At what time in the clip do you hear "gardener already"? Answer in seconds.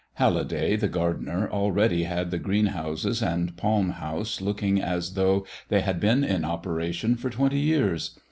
0.87-2.05